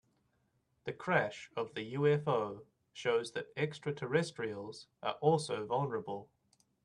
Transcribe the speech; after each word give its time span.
The 0.85 0.93
crash 0.93 1.51
of 1.55 1.75
the 1.75 1.93
UFO 1.93 2.63
shows 2.91 3.33
that 3.33 3.53
extraterrestrials 3.55 4.87
are 5.03 5.13
also 5.21 5.67
vulnerable. 5.67 6.27